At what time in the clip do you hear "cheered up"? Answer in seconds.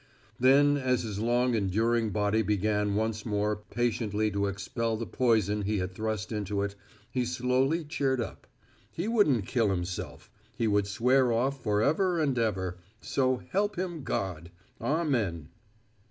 7.85-8.47